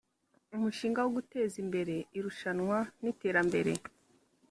umushinga 0.55 0.99
wo 1.01 1.11
guteza 1.17 1.55
imbere 1.63 1.95
irushanwa 2.17 2.77
n 3.01 3.03
iterambere 3.13 3.71